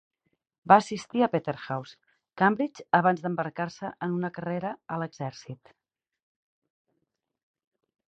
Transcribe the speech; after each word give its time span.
Va 0.71 0.77
assistir 0.83 1.21
a 1.25 1.27
Peterhouse, 1.33 1.99
Cambridge 2.43 2.87
abans 3.01 3.23
d'embarcar-se 3.27 3.93
en 4.09 4.19
una 4.19 4.33
carrera 4.41 4.75
a 4.97 5.01
l'exèrcit. 5.03 5.75